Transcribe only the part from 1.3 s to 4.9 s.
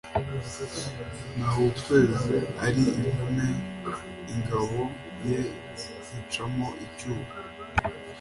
Nawukweze ari ingume ingabo